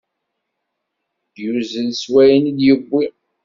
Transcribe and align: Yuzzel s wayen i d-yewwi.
Yuzzel 1.41 1.89
s 2.01 2.03
wayen 2.11 2.49
i 2.51 2.51
d-yewwi. 2.57 3.05